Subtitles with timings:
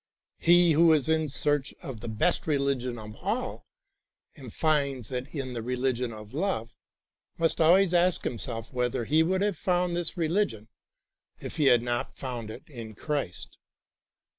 [0.39, 3.67] He who is in search of the best religion of all
[4.35, 6.71] and finds it in the religion of love
[7.37, 10.69] must ask himself whether he would have found this religion
[11.39, 13.59] if he had not found it in Christ.